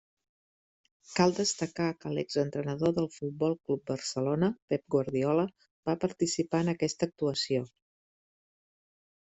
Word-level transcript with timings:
Cal 1.17 1.33
destacar 1.39 1.89
que 2.05 2.13
l'exentrenador 2.13 2.95
del 2.99 3.09
Futbol 3.17 3.55
Club 3.67 3.83
Barcelona, 3.91 4.49
Pep 4.73 4.85
Guardiola, 4.97 5.47
va 5.91 5.97
participar 6.07 6.65
en 6.67 6.75
aquesta 6.75 7.11
actuació. 7.13 7.63